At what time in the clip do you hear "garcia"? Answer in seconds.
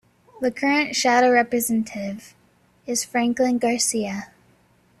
3.59-4.31